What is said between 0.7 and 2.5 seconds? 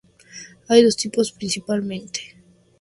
dos tipos principalmente.